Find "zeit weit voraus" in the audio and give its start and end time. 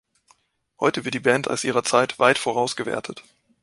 1.83-2.75